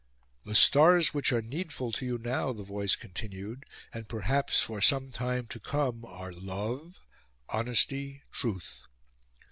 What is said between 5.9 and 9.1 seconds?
are Love, Honesty, Truth.